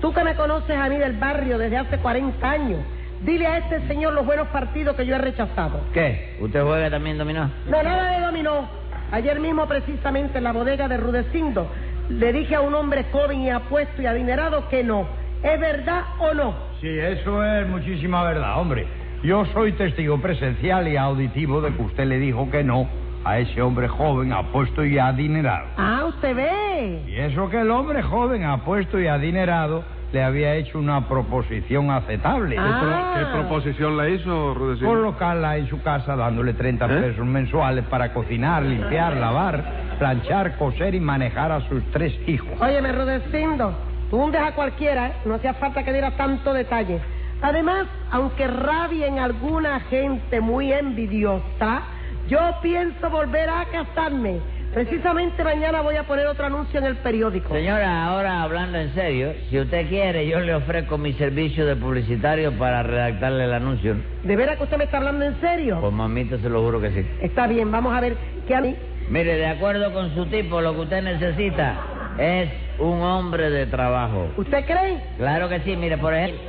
Tú 0.00 0.12
que 0.12 0.24
me 0.24 0.34
conoces 0.34 0.76
a 0.76 0.88
mí 0.88 0.96
del 0.96 1.14
barrio 1.14 1.58
desde 1.58 1.76
hace 1.76 1.98
40 1.98 2.50
años, 2.50 2.80
dile 3.22 3.46
a 3.46 3.58
este 3.58 3.86
señor 3.86 4.14
los 4.14 4.24
buenos 4.24 4.48
partidos 4.48 4.96
que 4.96 5.06
yo 5.06 5.16
he 5.16 5.18
rechazado. 5.18 5.80
¿Qué? 5.92 6.36
¿Usted 6.40 6.62
juega 6.62 6.90
también 6.90 7.18
dominó? 7.18 7.50
No, 7.66 7.82
nada 7.82 8.18
de 8.18 8.24
dominó. 8.24 8.68
Ayer 9.12 9.38
mismo, 9.40 9.66
precisamente, 9.66 10.38
en 10.38 10.44
la 10.44 10.52
bodega 10.52 10.88
de 10.88 10.96
Rudecindo, 10.96 11.68
le 12.08 12.32
dije 12.32 12.54
a 12.54 12.60
un 12.60 12.74
hombre 12.74 13.04
joven 13.12 13.42
y 13.42 13.50
apuesto 13.50 14.00
y 14.02 14.06
adinerado 14.06 14.68
que 14.68 14.82
no. 14.82 15.06
¿Es 15.42 15.60
verdad 15.60 16.02
o 16.18 16.32
no? 16.32 16.54
Sí, 16.80 16.88
eso 16.88 17.44
es 17.44 17.68
muchísima 17.68 18.24
verdad, 18.24 18.58
hombre. 18.58 18.86
Yo 19.22 19.44
soy 19.46 19.72
testigo 19.72 20.20
presencial 20.20 20.88
y 20.88 20.96
auditivo 20.96 21.60
de 21.60 21.74
que 21.74 21.82
usted 21.82 22.06
le 22.06 22.18
dijo 22.18 22.50
que 22.50 22.64
no 22.64 22.88
a 23.24 23.38
ese 23.38 23.60
hombre 23.62 23.88
joven, 23.88 24.32
apuesto 24.32 24.84
y 24.84 24.98
adinerado. 24.98 25.66
Ah, 25.76 26.04
usted 26.06 26.36
ve. 26.36 27.02
Y 27.08 27.16
eso 27.16 27.48
que 27.48 27.60
el 27.60 27.70
hombre 27.70 28.02
joven, 28.02 28.44
apuesto 28.44 29.00
y 29.00 29.06
adinerado, 29.06 29.84
le 30.12 30.22
había 30.22 30.54
hecho 30.54 30.78
una 30.78 31.08
proposición 31.08 31.90
aceptable. 31.90 32.56
Ah. 32.58 33.16
¿Qué 33.18 33.26
proposición 33.36 33.96
le 33.96 34.14
hizo, 34.14 34.54
Rudecindo? 34.54 34.88
Colocarla 34.94 35.56
en 35.56 35.68
su 35.68 35.82
casa 35.82 36.14
dándole 36.14 36.52
30 36.52 36.84
¿Eh? 36.84 37.00
pesos 37.00 37.26
mensuales 37.26 37.84
para 37.86 38.12
cocinar, 38.12 38.62
limpiar, 38.62 39.16
lavar, 39.16 39.64
planchar, 39.98 40.56
coser 40.56 40.94
y 40.94 41.00
manejar 41.00 41.50
a 41.50 41.68
sus 41.68 41.82
tres 41.90 42.12
hijos. 42.28 42.50
Óyeme, 42.60 42.92
Rudecindo, 42.92 43.74
tú 44.10 44.22
hundes 44.22 44.40
a 44.40 44.52
cualquiera, 44.52 45.08
¿eh? 45.08 45.12
no 45.24 45.34
hacía 45.34 45.54
falta 45.54 45.82
que 45.82 45.92
diera 45.92 46.12
tanto 46.12 46.52
detalle. 46.52 47.00
Además, 47.42 47.86
aunque 48.12 48.46
rabien 48.46 49.18
alguna 49.18 49.80
gente 49.80 50.40
muy 50.40 50.72
envidiosa, 50.72 51.82
yo 52.28 52.38
pienso 52.62 53.10
volver 53.10 53.48
a 53.48 53.64
casarme. 53.66 54.40
Precisamente 54.72 55.44
mañana 55.44 55.82
voy 55.82 55.94
a 55.94 56.02
poner 56.02 56.26
otro 56.26 56.46
anuncio 56.46 56.80
en 56.80 56.86
el 56.86 56.96
periódico. 56.96 57.54
Señora, 57.54 58.06
ahora 58.06 58.42
hablando 58.42 58.76
en 58.76 58.92
serio, 58.92 59.32
si 59.48 59.60
usted 59.60 59.88
quiere, 59.88 60.26
yo 60.26 60.40
le 60.40 60.52
ofrezco 60.52 60.98
mi 60.98 61.12
servicio 61.12 61.64
de 61.64 61.76
publicitario 61.76 62.50
para 62.58 62.82
redactarle 62.82 63.44
el 63.44 63.52
anuncio. 63.52 63.94
¿De 64.24 64.34
veras 64.34 64.56
que 64.56 64.64
usted 64.64 64.76
me 64.76 64.84
está 64.84 64.96
hablando 64.96 65.24
en 65.26 65.40
serio? 65.40 65.78
Pues 65.80 65.92
mamita, 65.92 66.38
se 66.38 66.48
lo 66.48 66.60
juro 66.62 66.80
que 66.80 66.90
sí. 66.90 67.06
Está 67.20 67.46
bien, 67.46 67.70
vamos 67.70 67.94
a 67.94 68.00
ver 68.00 68.16
qué 68.48 68.56
a 68.56 68.60
mí... 68.60 68.74
Mire, 69.08 69.36
de 69.36 69.46
acuerdo 69.46 69.92
con 69.92 70.12
su 70.14 70.26
tipo, 70.26 70.60
lo 70.60 70.74
que 70.74 70.80
usted 70.80 71.02
necesita 71.02 71.76
es 72.18 72.50
un 72.78 73.00
hombre 73.02 73.50
de 73.50 73.66
trabajo. 73.66 74.28
¿Usted 74.36 74.64
cree? 74.64 74.98
Claro 75.18 75.48
que 75.48 75.60
sí, 75.60 75.76
mire, 75.76 75.98
por 75.98 76.14
ejemplo, 76.14 76.40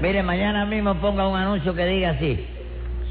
mire, 0.00 0.22
mañana 0.22 0.66
mismo 0.66 0.94
ponga 0.96 1.26
un 1.26 1.36
anuncio 1.36 1.74
que 1.74 1.86
diga 1.86 2.10
así, 2.10 2.46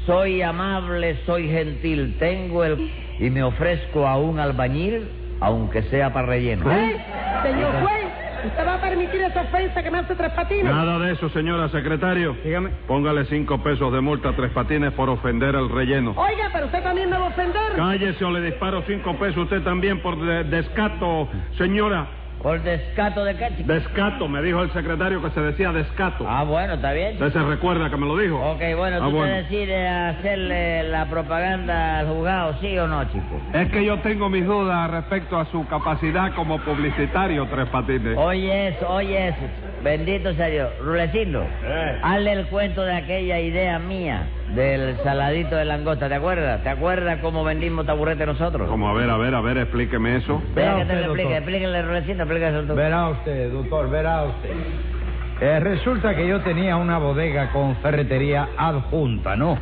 soy 0.06 0.42
amable, 0.42 1.16
soy 1.26 1.48
gentil, 1.48 2.16
tengo 2.18 2.64
el... 2.64 2.90
y 3.18 3.30
me 3.30 3.42
ofrezco 3.42 4.06
a 4.06 4.16
un 4.18 4.38
albañil, 4.38 5.08
aunque 5.40 5.82
sea 5.84 6.12
para 6.12 6.26
relleno. 6.26 6.70
¿Eh? 6.70 6.96
Señor 7.42 7.72
juez, 7.80 8.04
¿usted 8.46 8.66
va 8.66 8.74
a 8.74 8.80
permitir 8.80 9.20
esa 9.22 9.42
ofensa 9.42 9.82
que 9.82 9.90
me 9.90 9.98
hace 9.98 10.14
tres 10.14 10.32
patines? 10.32 10.64
Nada 10.64 10.98
de 10.98 11.12
eso, 11.12 11.28
señora 11.30 11.68
secretario. 11.68 12.36
Dígame. 12.44 12.70
Póngale 12.86 13.24
cinco 13.26 13.62
pesos 13.62 13.92
de 13.92 14.00
multa 14.00 14.30
a 14.30 14.36
Tres 14.36 14.50
Patines 14.52 14.92
por 14.92 15.08
ofender 15.08 15.54
al 15.56 15.68
relleno. 15.68 16.14
Oiga, 16.16 16.50
pero 16.52 16.66
usted 16.66 16.82
también 16.82 17.10
me 17.10 17.18
va 17.18 17.26
a 17.26 17.28
ofender. 17.28 17.72
Cállese 17.76 18.24
o 18.24 18.30
le 18.30 18.40
disparo 18.40 18.82
cinco 18.86 19.16
pesos 19.18 19.44
usted 19.44 19.62
también 19.62 20.00
por 20.02 20.18
de- 20.20 20.44
descato, 20.44 21.28
señora. 21.58 22.06
¿Por 22.42 22.60
descato 22.62 23.24
de 23.24 23.36
qué, 23.36 23.48
chico? 23.56 23.72
Descato, 23.72 24.26
me 24.28 24.42
dijo 24.42 24.62
el 24.62 24.70
secretario 24.72 25.22
que 25.22 25.30
se 25.30 25.40
decía 25.40 25.70
descato. 25.72 26.24
Ah, 26.28 26.42
bueno, 26.42 26.74
está 26.74 26.92
bien. 26.92 27.12
¿Usted 27.14 27.32
se 27.32 27.42
recuerda 27.44 27.88
que 27.88 27.96
me 27.96 28.06
lo 28.06 28.16
dijo? 28.18 28.36
Ok, 28.36 28.60
bueno, 28.76 28.96
Ah, 29.00 29.04
¿tú 29.04 29.10
bueno. 29.12 29.32
te 29.32 29.42
decides 29.42 29.88
hacerle 29.90 30.82
la 30.88 31.06
propaganda 31.08 32.00
al 32.00 32.08
juzgado, 32.08 32.54
sí 32.60 32.76
o 32.78 32.88
no, 32.88 33.04
chico? 33.04 33.40
Es 33.52 33.68
que 33.70 33.84
yo 33.84 34.00
tengo 34.00 34.28
mis 34.28 34.44
dudas 34.44 34.90
respecto 34.90 35.38
a 35.38 35.44
su 35.46 35.64
capacidad 35.68 36.34
como 36.34 36.58
publicitario, 36.58 37.46
Tres 37.46 37.68
Patines. 37.68 38.18
Oye 38.18 38.68
eso, 38.70 38.88
oye 38.88 39.28
eso. 39.28 39.38
Bendito 39.82 40.32
sea 40.34 40.46
Dios. 40.46 40.70
Rulecindo, 40.80 41.42
Eh. 41.64 41.98
hazle 42.02 42.32
el 42.32 42.46
cuento 42.46 42.82
de 42.84 42.94
aquella 42.94 43.40
idea 43.40 43.78
mía 43.80 44.28
del 44.54 44.96
saladito 45.02 45.56
de 45.56 45.64
langosta, 45.64 46.08
¿te 46.08 46.14
acuerdas? 46.14 46.62
¿Te 46.62 46.68
acuerdas 46.68 47.18
cómo 47.20 47.42
vendimos 47.42 47.84
taburete 47.86 48.24
nosotros? 48.26 48.68
Como, 48.68 48.88
a 48.88 48.92
ver, 48.94 49.10
a 49.10 49.16
ver, 49.16 49.34
a 49.34 49.40
ver, 49.40 49.58
explíqueme 49.58 50.16
eso. 50.16 50.40
Venga, 50.54 50.74
Verá 50.74 50.76
que 50.76 50.76
te 50.76 50.82
usted, 50.82 50.94
lo 50.94 51.00
explique, 51.00 51.22
doctor. 51.22 51.36
explíquenle, 51.42 51.82
Rulecindo, 51.82 52.22
explíquenle 52.22 52.62
tú. 52.68 52.74
Verá 52.74 53.08
usted, 53.08 53.50
doctor, 53.52 53.90
verá 53.90 54.22
usted. 54.24 54.50
Eh, 55.40 55.58
resulta 55.60 56.14
que 56.14 56.28
yo 56.28 56.40
tenía 56.42 56.76
una 56.76 56.98
bodega 56.98 57.50
con 57.50 57.74
ferretería 57.76 58.48
adjunta, 58.56 59.34
¿no? 59.34 59.58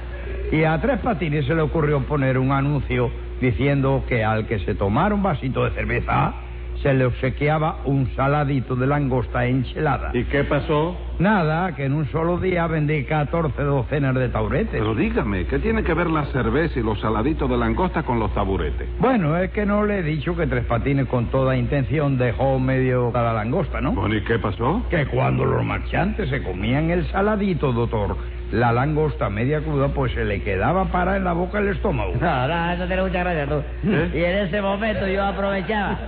Y 0.52 0.64
a 0.64 0.78
Tres 0.80 0.98
Patines 1.00 1.46
se 1.46 1.54
le 1.54 1.62
ocurrió 1.62 2.00
poner 2.02 2.36
un 2.36 2.52
anuncio 2.52 3.10
diciendo 3.40 4.04
que 4.06 4.22
al 4.22 4.46
que 4.46 4.58
se 4.58 4.74
tomara 4.74 5.14
un 5.14 5.22
vasito 5.22 5.64
de 5.64 5.70
cerveza 5.70 6.34
se 6.82 6.94
le 6.94 7.06
obsequiaba 7.06 7.78
un 7.84 8.08
saladito 8.16 8.74
de 8.74 8.86
langosta 8.86 9.46
enchilada. 9.46 10.10
¿Y 10.14 10.24
qué 10.24 10.44
pasó? 10.44 10.96
Nada, 11.18 11.74
que 11.76 11.84
en 11.84 11.92
un 11.92 12.06
solo 12.10 12.38
día 12.38 12.66
vendí 12.66 13.04
14 13.04 13.62
docenas 13.62 14.14
de 14.14 14.30
tauretes. 14.30 14.72
Pero 14.72 14.94
dígame, 14.94 15.44
¿qué 15.46 15.58
tiene 15.58 15.82
que 15.82 15.92
ver 15.92 16.08
la 16.08 16.24
cerveza 16.26 16.80
y 16.80 16.82
los 16.82 16.98
saladitos 17.00 17.48
de 17.50 17.58
langosta 17.58 18.02
con 18.02 18.18
los 18.18 18.32
taburetes? 18.32 18.88
Bueno, 18.98 19.36
es 19.36 19.50
que 19.50 19.66
no 19.66 19.84
le 19.84 19.98
he 19.98 20.02
dicho 20.02 20.34
que 20.34 20.46
Tres 20.46 20.64
Patines 20.64 21.06
con 21.06 21.26
toda 21.26 21.56
intención 21.56 22.16
dejó 22.16 22.58
medio 22.58 23.12
cada 23.12 23.34
langosta, 23.34 23.80
¿no? 23.80 23.92
Bueno, 23.92 24.16
¿y 24.16 24.24
qué 24.24 24.38
pasó? 24.38 24.82
Que 24.88 25.06
cuando 25.06 25.44
los 25.44 25.64
marchantes 25.64 26.30
se 26.30 26.42
comían 26.42 26.90
el 26.90 27.06
saladito, 27.10 27.72
doctor, 27.72 28.16
la 28.52 28.72
langosta 28.72 29.30
media 29.30 29.60
cruda, 29.60 29.88
pues 29.88 30.12
se 30.12 30.24
le 30.24 30.42
quedaba 30.42 30.86
para 30.86 31.16
en 31.16 31.24
la 31.24 31.32
boca 31.32 31.58
el 31.58 31.68
estómago. 31.68 32.14
No, 32.20 32.48
no, 32.48 32.72
eso 32.72 32.86
tiene 32.86 33.02
mucha 33.02 33.20
gracia 33.20 33.46
tú. 33.46 33.62
¿Eh? 33.84 34.10
Y 34.14 34.24
en 34.24 34.36
ese 34.46 34.60
momento 34.60 35.06
yo 35.06 35.24
aprovechaba 35.24 35.98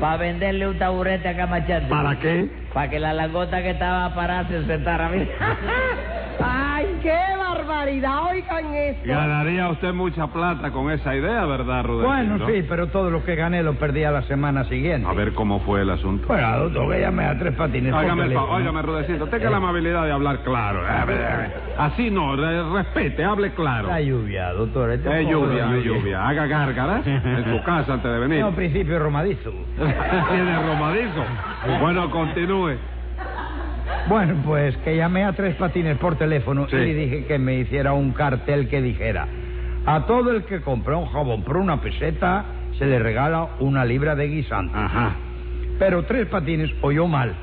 para 0.00 0.16
venderle 0.16 0.68
un 0.68 0.78
taburete 0.78 1.28
a 1.28 1.36
Camachante. 1.36 1.88
¿Para 1.88 2.18
qué? 2.18 2.48
Para 2.72 2.88
que 2.88 2.98
la 2.98 3.12
langota 3.12 3.62
que 3.62 3.70
estaba 3.70 4.14
parada 4.14 4.48
se 4.48 4.64
sentara. 4.66 5.10
¡Ay, 6.42 6.86
qué 7.02 7.16
barbaridad! 7.38 8.30
Oigan 8.30 8.74
esto. 8.74 9.02
Ganaría 9.08 9.68
usted 9.68 9.92
mucha 9.92 10.26
plata 10.28 10.70
con 10.70 10.90
esa 10.90 11.14
idea, 11.14 11.44
¿verdad, 11.44 11.84
Rudecindo? 11.84 12.06
Bueno, 12.38 12.46
sí, 12.46 12.64
pero 12.68 12.86
todo 12.88 13.10
lo 13.10 13.24
que 13.24 13.34
gané 13.34 13.62
lo 13.62 13.74
perdí 13.74 14.04
a 14.04 14.10
la 14.10 14.22
semana 14.22 14.64
siguiente. 14.64 15.06
A 15.08 15.12
ver 15.12 15.32
cómo 15.34 15.60
fue 15.60 15.82
el 15.82 15.90
asunto. 15.90 16.26
Bueno, 16.28 16.58
doctor, 16.60 16.90
que 16.92 17.00
llamé 17.00 17.24
a 17.24 17.38
Tres 17.38 17.54
Patines 17.54 17.92
Óigame, 17.92 18.36
óigame, 18.36 18.82
Rudecindo, 18.82 19.26
tenga 19.26 19.48
Eh. 19.48 19.50
la 19.50 19.56
amabilidad 19.58 20.04
de 20.04 20.12
hablar 20.12 20.38
claro. 20.44 20.80
Ver. 21.06 21.50
Así 21.78 22.10
no, 22.10 22.36
re- 22.36 22.70
respete, 22.72 23.24
hable 23.24 23.52
claro. 23.52 23.88
La 23.88 24.00
lluvia, 24.00 24.52
doctor. 24.52 24.90
este 24.90 25.08
Es 25.08 25.26
poco 25.26 25.46
de 25.46 25.54
lluvia, 25.56 25.76
es 25.78 25.84
lluvia. 25.84 26.28
Haga 26.28 26.46
gárgaras 26.46 27.06
en 27.06 27.44
su 27.56 27.62
casa 27.64 27.94
antes 27.94 28.10
de 28.10 28.18
venir. 28.18 28.40
No, 28.40 28.52
principio 28.52 28.98
romadizo. 28.98 29.50
Tiene 29.76 30.62
romadizo. 30.66 31.24
Bueno, 31.80 32.10
continúe. 32.10 32.76
Bueno, 34.10 34.34
pues 34.44 34.76
que 34.78 34.96
llamé 34.96 35.24
a 35.24 35.32
Tres 35.34 35.54
Patines 35.54 35.96
por 35.98 36.16
teléfono 36.16 36.66
Sí. 36.68 36.74
y 36.74 36.78
le 36.80 36.94
dije 36.94 37.24
que 37.26 37.38
me 37.38 37.54
hiciera 37.54 37.92
un 37.92 38.10
cartel 38.10 38.68
que 38.68 38.82
dijera 38.82 39.28
a 39.86 40.04
todo 40.04 40.32
el 40.32 40.42
que 40.42 40.60
compra 40.62 40.96
un 40.96 41.06
jabón 41.06 41.44
por 41.44 41.56
una 41.56 41.80
peseta 41.80 42.44
se 42.76 42.86
le 42.86 42.98
regala 42.98 43.50
una 43.60 43.84
libra 43.84 44.16
de 44.16 44.26
guisante. 44.26 44.76
Ajá. 44.76 45.12
Pero 45.78 46.02
Tres 46.06 46.26
Patines 46.26 46.70
oyó 46.82 47.06
mal 47.06 47.34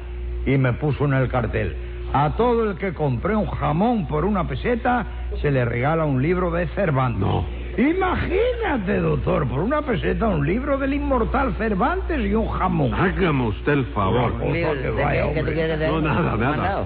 y 0.46 0.58
me 0.58 0.74
puso 0.74 1.06
en 1.06 1.14
el 1.14 1.30
cartel. 1.30 1.74
A 2.14 2.36
todo 2.36 2.70
el 2.72 2.78
que 2.78 2.94
compre 2.94 3.34
un 3.36 3.48
jamón 3.48 4.06
por 4.08 4.26
una 4.26 4.46
peseta 4.46 5.06
se 5.42 5.52
le 5.52 5.64
regala 5.64 6.04
un 6.04 6.22
libro 6.22 6.52
de 6.52 6.68
Cervantes. 6.68 7.22
No. 7.22 7.46
Imagínate, 7.78 9.00
doctor, 9.02 9.48
por 9.48 9.60
una 9.60 9.84
peseta 9.84 10.28
un 10.28 10.46
libro 10.48 10.80
del 10.80 10.96
inmortal 10.96 11.54
Cervantes 11.60 12.20
y 12.20 12.34
un 12.34 12.48
jamón. 12.48 12.92
Hágame 12.92 13.48
usted 13.50 13.72
el 13.74 13.86
favor. 13.88 14.34
Cosa 14.34 14.52
Digo, 14.52 14.72
que 14.74 14.80
¿de 14.80 14.90
vaya, 14.92 15.22
qué- 15.24 15.28
qué 15.28 15.34
tú 15.34 15.40
hombre. 15.42 15.54
quieres 15.54 15.80
de- 15.80 15.88
No, 15.88 16.02
nada, 16.02 16.36
nada. 16.38 16.86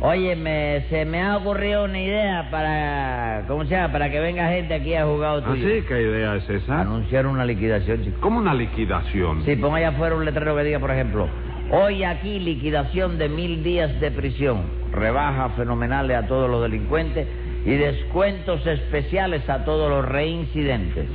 Oye, 0.00 0.36
me, 0.36 0.84
se 0.90 1.06
me 1.06 1.22
ha 1.22 1.38
ocurrido 1.38 1.84
una 1.84 1.98
idea 1.98 2.50
para, 2.50 3.44
¿cómo 3.48 3.64
se 3.64 3.70
llama? 3.70 3.92
Para 3.94 4.10
que 4.10 4.20
venga 4.20 4.46
gente 4.50 4.74
aquí 4.74 4.94
a 4.94 5.06
jugar 5.06 5.40
¿Ah, 5.42 5.48
tuyo. 5.48 5.66
sí? 5.66 5.84
¿Qué 5.88 6.02
idea 6.02 6.36
es 6.36 6.50
esa? 6.50 6.82
Anunciar 6.82 7.26
una 7.26 7.46
liquidación, 7.46 8.04
chico. 8.04 8.18
¿Cómo 8.20 8.38
una 8.38 8.52
liquidación? 8.52 9.42
Sí, 9.44 9.56
ponga 9.56 9.78
allá 9.78 9.88
afuera 9.88 10.14
un 10.16 10.26
letrero 10.26 10.54
que 10.54 10.64
diga, 10.64 10.78
por 10.80 10.90
ejemplo, 10.90 11.28
hoy 11.70 12.04
aquí 12.04 12.38
liquidación 12.40 13.16
de 13.16 13.30
mil 13.30 13.62
días 13.62 13.98
de 13.98 14.10
prisión, 14.10 14.64
rebajas 14.92 15.52
fenomenales 15.56 16.14
a 16.14 16.26
todos 16.26 16.50
los 16.50 16.60
delincuentes 16.60 17.26
y 17.66 17.72
descuentos 17.74 18.64
especiales 18.66 19.46
a 19.50 19.64
todos 19.64 19.90
los 19.90 20.04
reincidentes. 20.04 21.06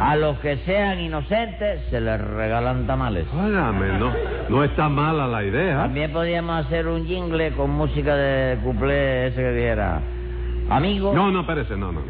A 0.00 0.16
los 0.16 0.38
que 0.38 0.56
sean 0.64 0.98
inocentes 0.98 1.82
se 1.90 2.00
les 2.00 2.20
regalan 2.20 2.86
tamales. 2.86 3.26
Óigame, 3.34 3.98
no, 3.98 4.10
no 4.48 4.64
está 4.64 4.88
mala 4.88 5.26
la 5.28 5.44
idea. 5.44 5.76
También 5.82 6.10
podríamos 6.10 6.64
hacer 6.66 6.88
un 6.88 7.06
jingle 7.06 7.52
con 7.52 7.70
música 7.70 8.16
de 8.16 8.56
cuplé 8.62 9.26
ese 9.28 9.36
que 9.42 9.52
dijera, 9.52 10.00
amigo. 10.70 11.12
No, 11.14 11.30
no, 11.30 11.40
espérese, 11.40 11.76
no, 11.76 11.92
no. 11.92 12.00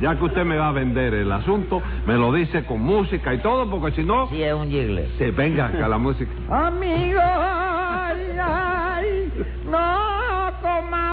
Ya 0.00 0.16
que 0.16 0.24
usted 0.24 0.44
me 0.44 0.56
va 0.56 0.68
a 0.68 0.72
vender 0.72 1.14
el 1.14 1.30
asunto, 1.30 1.80
me 2.06 2.14
lo 2.14 2.32
dice 2.32 2.64
con 2.64 2.80
música 2.80 3.32
y 3.34 3.38
todo, 3.38 3.70
porque 3.70 3.94
si 3.94 4.02
no, 4.02 4.28
Sí, 4.28 4.42
es 4.42 4.54
un 4.54 4.70
jingle. 4.70 5.06
se 5.18 5.30
venga 5.30 5.66
acá 5.66 5.86
la 5.88 5.98
música. 5.98 6.30
Amigo, 6.48 7.20
ay, 7.22 8.18
ay, 8.42 9.32
no 9.66 10.50
coma 10.62 11.09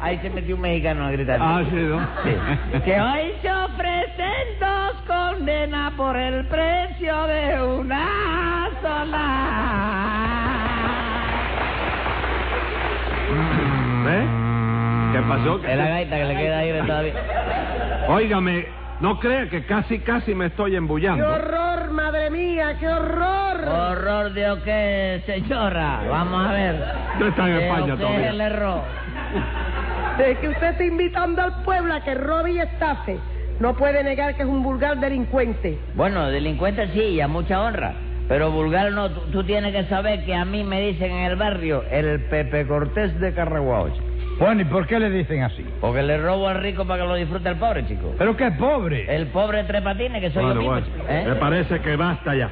ahí 0.00 0.18
se 0.18 0.30
metió 0.30 0.56
un 0.56 0.60
mexicano 0.62 1.04
a 1.06 1.10
gritar. 1.10 1.38
Ah, 1.40 1.62
sí, 1.70 1.76
¿no? 1.76 2.00
Sí. 2.22 2.80
Que 2.84 3.00
hoy 3.00 3.32
se 3.40 3.52
ofrecen 3.52 4.58
dos 4.60 4.92
condenas 5.06 5.92
por 5.92 6.16
el 6.16 6.44
precio 6.46 7.26
de 7.26 7.62
una 7.62 8.68
sola. 8.82 9.82
¿Ve? 14.04 14.26
¿Qué 15.12 15.22
pasó? 15.28 15.60
Es 15.64 15.76
la 15.76 15.88
gaita 15.88 16.16
que 16.16 16.24
le 16.24 16.36
queda 16.36 16.58
ahí 16.58 16.86
todavía. 16.86 17.14
Óigame, 18.08 18.66
no 19.00 19.18
crea 19.20 19.48
que 19.48 19.64
casi, 19.64 20.00
casi 20.00 20.34
me 20.34 20.46
estoy 20.46 20.72
¡Qué 20.72 20.76
embullando. 20.76 21.24
Mía! 22.32 22.76
¡Qué 22.80 22.88
horror! 22.88 23.68
Horror 23.68 24.32
de 24.32 24.50
o 24.50 24.62
qué, 24.62 25.22
señora. 25.26 26.00
Vamos 26.08 26.48
a 26.48 26.52
ver. 26.52 26.74
Usted 27.14 27.26
está 27.28 27.46
en 27.48 27.54
¿De 27.56 27.66
España 27.66 27.82
o 27.82 27.86
qué 27.86 27.92
es 27.92 27.98
todavía. 27.98 28.30
el 28.30 28.40
error? 28.40 28.80
De 30.18 30.34
que 30.36 30.48
usted 30.48 30.68
está 30.70 30.84
invitando 30.84 31.42
al 31.42 31.62
pueblo 31.62 31.94
a 31.94 32.00
que 32.00 32.14
robe 32.14 32.52
y 32.52 32.58
estafe. 32.60 33.18
No 33.60 33.74
puede 33.74 34.02
negar 34.02 34.34
que 34.34 34.42
es 34.42 34.48
un 34.48 34.62
vulgar 34.62 34.98
delincuente. 34.98 35.78
Bueno, 35.94 36.28
delincuente 36.28 36.88
sí, 36.88 37.00
y 37.00 37.20
a 37.20 37.28
mucha 37.28 37.60
honra. 37.60 37.94
Pero 38.28 38.50
vulgar 38.50 38.90
no, 38.92 39.10
tú, 39.10 39.20
tú 39.30 39.44
tienes 39.44 39.72
que 39.72 39.84
saber 39.84 40.24
que 40.24 40.34
a 40.34 40.44
mí 40.44 40.64
me 40.64 40.80
dicen 40.80 41.12
en 41.12 41.24
el 41.24 41.36
barrio 41.36 41.84
el 41.90 42.20
Pepe 42.24 42.66
Cortés 42.66 43.18
de 43.20 43.32
Carraguao, 43.34 43.90
chico. 43.90 44.06
Bueno, 44.38 44.62
¿y 44.62 44.64
por 44.64 44.86
qué 44.86 44.98
le 44.98 45.10
dicen 45.10 45.42
así? 45.42 45.64
Porque 45.80 46.02
le 46.02 46.18
robo 46.18 46.48
al 46.48 46.60
rico 46.60 46.84
para 46.84 47.02
que 47.02 47.08
lo 47.08 47.14
disfrute 47.14 47.48
el 47.48 47.56
pobre, 47.56 47.86
chico. 47.86 48.14
Pero 48.18 48.36
qué 48.36 48.50
pobre. 48.52 49.14
El 49.14 49.26
pobre 49.28 49.62
tres 49.64 49.82
patines 49.82 50.20
que 50.20 50.30
soy 50.30 50.42
Bueno, 50.44 50.60
yo 50.62 50.72
mismo, 50.72 50.72
bueno, 50.72 50.86
chico. 50.86 51.06
¿eh? 51.08 51.24
me 51.28 51.34
parece 51.36 51.80
que 51.80 51.96
basta 51.96 52.34
ya. 52.34 52.50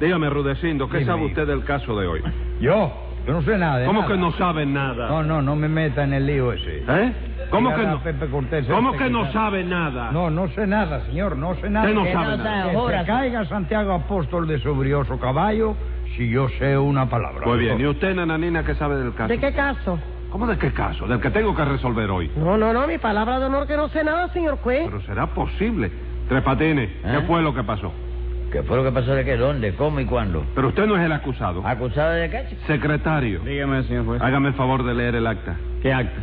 Dígame, 0.00 0.28
Rudecindo, 0.30 0.88
¿qué 0.88 0.98
Dime, 0.98 1.06
sabe 1.10 1.20
hijo. 1.22 1.28
usted 1.28 1.46
del 1.46 1.64
caso 1.64 1.98
de 1.98 2.06
hoy? 2.06 2.20
Yo, 2.60 2.92
yo 3.26 3.32
no 3.32 3.42
sé 3.42 3.56
nada 3.56 3.78
de 3.78 3.86
¿Cómo 3.86 4.02
nada. 4.02 4.12
que 4.12 4.18
no 4.20 4.32
sabe 4.32 4.66
nada? 4.66 5.08
No, 5.08 5.22
no, 5.22 5.42
no 5.42 5.56
me 5.56 5.68
meta 5.68 6.04
en 6.04 6.12
el 6.12 6.26
lío 6.26 6.52
ese. 6.52 6.84
¿Eh? 6.86 7.12
¿Cómo 7.50 7.70
Dígale 7.70 7.82
que 7.84 7.88
a 7.88 7.92
no? 7.94 8.02
Pepe 8.02 8.26
Cortés 8.26 8.66
¿Cómo 8.66 8.92
este 8.92 9.04
que 9.04 9.10
no 9.10 9.32
sabe 9.32 9.64
nada? 9.64 10.10
No, 10.12 10.30
no 10.30 10.48
sé 10.48 10.66
nada, 10.66 11.04
señor, 11.06 11.36
no 11.36 11.54
sé 11.56 11.68
nada. 11.70 11.86
Usted 11.86 11.94
no 11.96 12.04
Que 12.04 12.12
sabe 12.12 12.36
no 12.36 12.36
nada. 12.44 12.60
sabe. 12.62 12.70
Que 12.72 12.76
Jura. 12.78 13.04
caiga 13.04 13.44
Santiago 13.46 13.92
Apóstol 13.92 14.46
de 14.48 14.58
su 14.60 14.74
brioso 14.74 15.18
caballo 15.18 15.76
si 16.16 16.28
yo 16.30 16.48
sé 16.58 16.76
una 16.78 17.08
palabra. 17.08 17.46
Muy 17.46 17.58
bien, 17.58 17.80
¿y 17.80 17.86
usted, 17.86 18.14
nananina, 18.14 18.62
qué 18.64 18.74
sabe 18.74 18.96
del 18.96 19.14
caso? 19.14 19.28
¿De 19.28 19.38
qué 19.38 19.52
caso? 19.52 19.98
¿Cómo 20.34 20.48
de 20.48 20.58
qué 20.58 20.72
caso? 20.72 21.06
Del 21.06 21.20
que 21.20 21.30
tengo 21.30 21.54
que 21.54 21.64
resolver 21.64 22.10
hoy. 22.10 22.28
No, 22.34 22.56
no, 22.58 22.72
no, 22.72 22.88
mi 22.88 22.98
palabra 22.98 23.38
de 23.38 23.44
honor 23.46 23.68
que 23.68 23.76
no 23.76 23.88
sé 23.90 24.02
nada, 24.02 24.32
señor 24.32 24.56
juez. 24.58 24.82
Pero 24.84 25.00
será 25.02 25.28
posible. 25.28 25.92
Tres 26.28 26.42
Patines, 26.42 26.90
¿qué 27.04 27.18
¿Eh? 27.18 27.22
fue 27.28 27.40
lo 27.40 27.54
que 27.54 27.62
pasó? 27.62 27.92
¿Qué 28.50 28.64
fue 28.64 28.76
lo 28.78 28.82
que 28.82 28.90
pasó 28.90 29.14
de 29.14 29.24
qué? 29.24 29.36
¿Dónde? 29.36 29.76
¿Cómo 29.76 30.00
y 30.00 30.04
cuándo? 30.06 30.44
Pero 30.56 30.66
usted 30.70 30.86
no 30.88 30.96
es 30.96 31.04
el 31.04 31.12
acusado. 31.12 31.64
¿Acusado 31.64 32.14
de 32.14 32.28
qué, 32.30 32.46
chico? 32.50 32.62
Secretario, 32.66 33.42
Dígame, 33.44 33.84
señor 33.84 34.06
juez. 34.06 34.20
hágame 34.20 34.48
el 34.48 34.54
favor 34.54 34.82
de 34.82 34.92
leer 34.92 35.14
el 35.14 35.24
acta. 35.28 35.54
¿Qué 35.80 35.92
acta? 35.92 36.20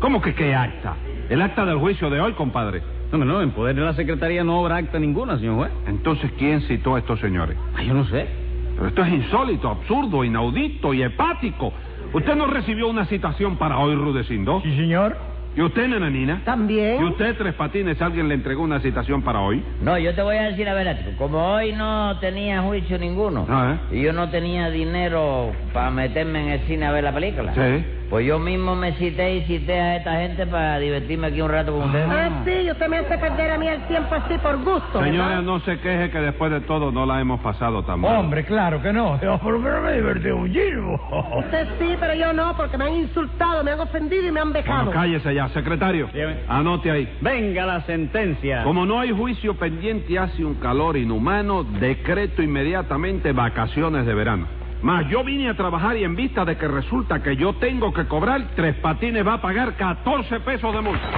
¿Cómo 0.00 0.20
que 0.20 0.34
qué 0.34 0.56
acta? 0.56 0.94
El 1.30 1.40
acta 1.40 1.64
del 1.64 1.76
juicio 1.78 2.10
de 2.10 2.20
hoy, 2.20 2.32
compadre. 2.32 2.82
No, 3.12 3.18
no, 3.18 3.42
en 3.42 3.52
poder 3.52 3.76
de 3.76 3.82
la 3.82 3.94
secretaría 3.94 4.42
no 4.42 4.58
habrá 4.58 4.78
acta 4.78 4.98
ninguna, 4.98 5.38
señor 5.38 5.54
juez. 5.54 5.70
Entonces, 5.86 6.32
¿quién 6.36 6.62
citó 6.62 6.96
a 6.96 6.98
estos 6.98 7.20
señores? 7.20 7.56
Ay, 7.76 7.86
yo 7.86 7.94
no 7.94 8.04
sé. 8.06 8.26
Pero 8.74 8.88
esto 8.88 9.04
es 9.04 9.12
insólito, 9.12 9.68
absurdo, 9.70 10.24
inaudito 10.24 10.92
y 10.94 11.02
hepático. 11.04 11.72
¿Usted 12.12 12.34
no 12.36 12.46
recibió 12.46 12.88
una 12.88 13.06
citación 13.06 13.56
para 13.56 13.78
hoy, 13.78 13.94
Rudecindo? 13.94 14.60
Sí, 14.62 14.74
señor. 14.76 15.16
¿Y 15.54 15.60
usted, 15.60 15.86
nananina? 15.88 16.42
También. 16.44 17.00
¿Y 17.02 17.04
usted, 17.04 17.36
Tres 17.36 17.52
Patines, 17.54 18.00
alguien 18.00 18.26
le 18.28 18.34
entregó 18.34 18.62
una 18.62 18.80
citación 18.80 19.20
para 19.22 19.40
hoy? 19.40 19.62
No, 19.82 19.98
yo 19.98 20.14
te 20.14 20.22
voy 20.22 20.36
a 20.36 20.44
decir 20.44 20.64
la 20.64 20.72
verdad. 20.74 20.98
Como 21.18 21.38
hoy 21.54 21.72
no 21.72 22.18
tenía 22.20 22.62
juicio 22.62 22.98
ninguno 22.98 23.46
Ah, 23.50 23.76
y 23.90 24.00
yo 24.02 24.12
no 24.14 24.30
tenía 24.30 24.70
dinero 24.70 25.52
para 25.74 25.90
meterme 25.90 26.42
en 26.42 26.48
el 26.52 26.60
cine 26.60 26.86
a 26.86 26.92
ver 26.92 27.04
la 27.04 27.12
película, 27.12 27.52
Sí. 27.54 27.84
Pues 28.12 28.26
yo 28.26 28.38
mismo 28.38 28.76
me 28.76 28.92
cité 28.96 29.36
y 29.36 29.40
cité 29.46 29.72
a 29.80 29.96
esta 29.96 30.12
gente 30.20 30.46
para 30.46 30.78
divertirme 30.78 31.28
aquí 31.28 31.40
un 31.40 31.48
rato 31.48 31.72
con 31.72 31.84
ustedes. 31.84 32.06
Ah, 32.10 32.42
sí, 32.44 32.70
usted 32.70 32.86
me 32.88 32.98
hace 32.98 33.16
perder 33.16 33.52
a 33.52 33.56
mí 33.56 33.66
el 33.66 33.80
tiempo 33.88 34.14
así 34.14 34.36
por 34.36 34.62
gusto. 34.62 35.02
Señora, 35.02 35.28
¿verdad? 35.28 35.42
no 35.42 35.60
se 35.60 35.78
queje 35.78 36.10
que 36.10 36.18
después 36.18 36.52
de 36.52 36.60
todo 36.60 36.92
no 36.92 37.06
la 37.06 37.22
hemos 37.22 37.40
pasado 37.40 37.82
tan 37.84 38.00
mal. 38.00 38.16
Hombre, 38.18 38.44
claro 38.44 38.82
que 38.82 38.92
no. 38.92 39.16
Pero, 39.18 39.40
pero 39.42 39.80
me 39.80 39.94
divertí 39.94 40.28
muchísimo. 40.28 41.00
Usted 41.38 41.66
sí, 41.78 41.96
pero 41.98 42.12
yo 42.12 42.34
no, 42.34 42.54
porque 42.54 42.76
me 42.76 42.84
han 42.84 42.92
insultado, 42.96 43.64
me 43.64 43.70
han 43.70 43.80
ofendido 43.80 44.28
y 44.28 44.30
me 44.30 44.40
han 44.40 44.52
Bueno, 44.52 44.62
vejado. 44.66 44.90
cállese 44.90 45.34
ya. 45.34 45.48
Secretario, 45.48 46.10
Dígame. 46.12 46.36
anote 46.48 46.90
ahí. 46.90 47.16
Venga 47.22 47.64
la 47.64 47.80
sentencia. 47.86 48.62
Como 48.62 48.84
no 48.84 49.00
hay 49.00 49.12
juicio 49.12 49.54
pendiente 49.54 50.12
y 50.12 50.16
hace 50.18 50.44
un 50.44 50.56
calor 50.56 50.98
inhumano, 50.98 51.64
decreto 51.64 52.42
inmediatamente 52.42 53.32
vacaciones 53.32 54.04
de 54.04 54.12
verano. 54.12 54.60
Más, 54.82 55.08
yo 55.08 55.22
vine 55.22 55.48
a 55.48 55.54
trabajar 55.54 55.96
y 55.96 56.02
en 56.02 56.16
vista 56.16 56.44
de 56.44 56.56
que 56.56 56.66
resulta 56.66 57.22
que 57.22 57.36
yo 57.36 57.52
tengo 57.54 57.92
que 57.92 58.06
cobrar, 58.06 58.48
Tres 58.56 58.74
Patines 58.76 59.24
va 59.24 59.34
a 59.34 59.40
pagar 59.40 59.74
14 59.76 60.40
pesos 60.40 60.74
de 60.74 60.80
multa. 60.80 61.08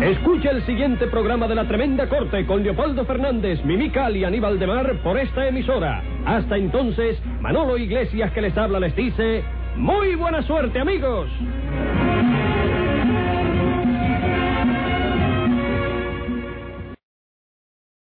Escucha 0.00 0.50
el 0.52 0.64
siguiente 0.64 1.08
programa 1.08 1.46
de 1.46 1.54
La 1.54 1.68
Tremenda 1.68 2.08
Corte 2.08 2.46
con 2.46 2.62
Leopoldo 2.62 3.04
Fernández, 3.04 3.62
Mimical 3.66 4.16
y 4.16 4.24
Aníbal 4.24 4.58
de 4.58 4.66
Mar 4.66 5.00
por 5.04 5.18
esta 5.18 5.46
emisora. 5.46 6.02
Hasta 6.24 6.56
entonces, 6.56 7.18
Manolo 7.42 7.76
Iglesias 7.76 8.32
que 8.32 8.40
les 8.40 8.56
habla 8.56 8.80
les 8.80 8.96
dice, 8.96 9.44
muy 9.76 10.14
buena 10.14 10.40
suerte 10.42 10.80
amigos. 10.80 11.28